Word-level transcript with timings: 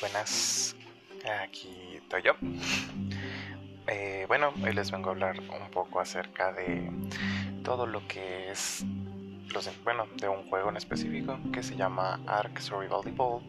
buenas. 0.00 0.76
Aquí 1.42 1.96
estoy 1.96 2.22
yo. 2.22 2.32
Eh, 3.86 4.24
bueno, 4.28 4.52
hoy 4.62 4.72
les 4.72 4.90
vengo 4.90 5.08
a 5.08 5.12
hablar 5.12 5.38
un 5.40 5.70
poco 5.70 6.00
acerca 6.00 6.52
de 6.52 6.90
todo 7.62 7.86
lo 7.86 8.06
que 8.06 8.50
es, 8.50 8.84
los, 9.52 9.70
bueno, 9.84 10.06
de 10.16 10.28
un 10.28 10.48
juego 10.48 10.70
en 10.70 10.76
específico 10.76 11.38
que 11.52 11.62
se 11.62 11.76
llama 11.76 12.20
Ark 12.26 12.60
Survival 12.60 13.06
Evolved, 13.06 13.46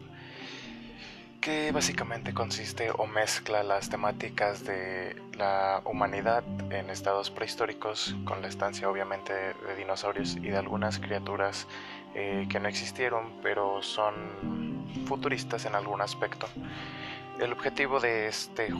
que 1.40 1.70
básicamente 1.72 2.32
consiste 2.34 2.90
o 2.90 3.06
mezcla 3.06 3.62
las 3.62 3.88
temáticas 3.90 4.64
de 4.64 5.16
la 5.36 5.82
humanidad 5.84 6.44
en 6.70 6.90
estados 6.90 7.30
prehistóricos 7.30 8.14
con 8.24 8.42
la 8.42 8.48
estancia 8.48 8.90
obviamente 8.90 9.32
de 9.32 9.76
dinosaurios 9.76 10.36
y 10.36 10.48
de 10.50 10.56
algunas 10.56 10.98
criaturas 10.98 11.66
eh, 12.14 12.46
que 12.50 12.58
no 12.58 12.68
existieron 12.68 13.32
pero 13.42 13.82
son 13.82 14.67
futuristas 15.06 15.64
en 15.64 15.74
algún 15.74 16.00
aspecto. 16.00 16.48
El 17.40 17.52
objetivo 17.52 18.00
de 18.00 18.26
este 18.26 18.72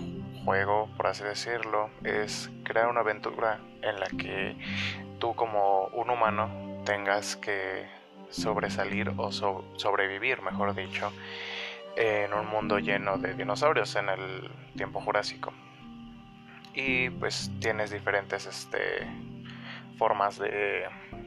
juego, 0.44 0.88
por 0.96 1.06
así 1.06 1.22
decirlo, 1.22 1.90
es 2.04 2.50
crear 2.64 2.88
una 2.88 3.00
aventura 3.00 3.60
en 3.82 4.00
la 4.00 4.08
que 4.08 4.56
tú 5.18 5.34
como 5.34 5.86
un 5.92 6.10
humano 6.10 6.50
tengas 6.84 7.36
que 7.36 7.86
sobresalir 8.30 9.12
o 9.16 9.30
sobrevivir, 9.32 10.42
mejor 10.42 10.74
dicho, 10.74 11.12
en 11.96 12.32
un 12.32 12.46
mundo 12.46 12.78
lleno 12.78 13.18
de 13.18 13.34
dinosaurios 13.34 13.96
en 13.96 14.08
el 14.08 14.50
tiempo 14.76 15.00
jurásico. 15.00 15.52
Y 16.74 17.10
pues 17.10 17.50
tienes 17.60 17.90
diferentes 17.90 18.46
este, 18.46 19.06
formas 19.98 20.38
de 20.38 20.84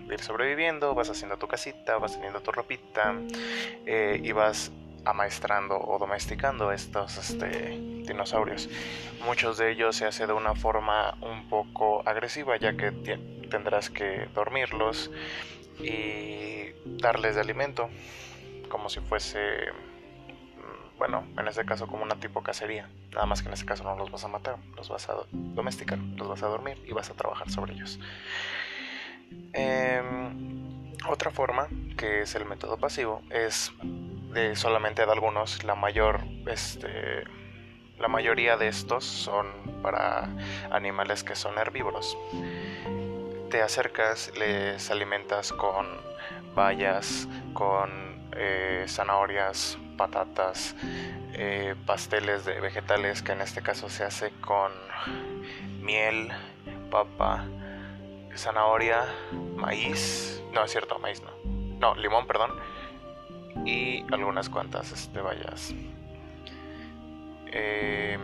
ir 0.10 0.20
sobreviviendo, 0.22 0.96
vas 0.96 1.10
haciendo 1.10 1.38
tu 1.38 1.48
casita, 1.48 1.98
vas 1.98 2.14
teniendo 2.14 2.42
tu 2.42 2.52
ropita 2.52 3.16
eh, 3.86 4.20
y 4.24 4.32
vas 4.32 4.72
amaestrando 5.06 5.80
o 5.80 5.98
domesticando 5.98 6.72
estos 6.72 7.18
este, 7.18 7.78
dinosaurios. 8.08 8.70
Muchos 9.26 9.58
de 9.58 9.72
ellos 9.72 9.96
se 9.96 10.06
hace 10.06 10.28
de 10.28 10.34
una 10.34 10.56
forma 10.56 11.18
un 11.22 11.50
poco 11.50 12.04
agresiva 12.08 12.58
ya 12.58 12.76
que 12.76 12.92
tendrás 13.50 13.90
que 13.90 14.28
dormirlos 14.34 15.12
y 15.80 16.72
darles 16.86 17.36
de 17.36 17.42
alimento 17.42 17.90
como 18.70 18.90
si 18.90 19.00
fuese 19.02 19.40
mm, 19.72 20.98
bueno, 20.98 21.26
en 21.38 21.48
este 21.48 21.66
caso 21.66 21.88
como 21.88 22.04
una 22.04 22.16
tipo 22.16 22.42
cacería. 22.42 22.90
Nada 23.12 23.26
más 23.26 23.42
que 23.42 23.48
en 23.48 23.54
este 23.54 23.66
caso 23.66 23.84
no 23.84 23.96
los 23.96 24.12
vas 24.12 24.24
a 24.24 24.28
matar, 24.28 24.58
los 24.76 24.90
vas 24.90 25.10
a 25.10 25.16
domesticar, 25.32 25.98
los 25.98 26.28
vas 26.28 26.44
a 26.44 26.48
dormir 26.48 26.82
y 26.88 26.94
vas 26.94 27.10
a 27.10 27.14
trabajar 27.14 27.50
sobre 27.50 27.74
ellos. 27.74 28.00
Em, 29.54 30.94
otra 31.08 31.32
forma, 31.32 31.68
que 31.98 32.22
es 32.22 32.36
el 32.36 32.46
método 32.46 32.78
pasivo, 32.78 33.22
es 33.30 33.72
de 34.34 34.56
solamente 34.56 35.06
de 35.06 35.12
algunos, 35.12 35.64
la 35.64 35.76
mayor, 35.76 36.22
este, 36.48 37.24
la 38.00 38.08
mayoría 38.08 38.58
de 38.58 38.68
estos 38.68 39.04
son 39.04 39.48
para 39.82 40.30
animales 40.72 41.24
que 41.24 41.36
son 41.36 41.58
herbívoros. 41.58 42.18
Te 43.50 43.62
acercas, 43.62 44.32
les 44.38 44.90
alimentas 44.90 45.52
con 45.52 45.86
bayas, 46.56 47.28
con 47.54 48.30
eh, 48.36 48.86
zanahorias, 48.88 49.78
patatas, 49.98 50.76
eh, 51.34 51.76
pasteles 51.86 52.46
de 52.46 52.60
vegetales 52.60 53.22
que 53.22 53.34
en 53.34 53.42
este 53.42 53.62
caso 53.62 53.90
se 53.90 54.04
hace 54.04 54.32
con 54.42 54.72
miel, 55.82 56.30
papa, 56.90 57.46
zanahoria, 58.36 59.06
maíz, 59.56 60.42
no 60.54 60.64
es 60.64 60.72
cierto, 60.72 61.00
maíz 61.00 61.22
no, 61.22 61.32
no, 61.80 61.96
limón, 61.96 62.28
perdón, 62.28 62.52
y 63.66 64.04
algunas 64.14 64.50
cuantas 64.50 64.92
este, 64.92 65.22
vallas. 65.22 65.74
Eh, 67.48 68.18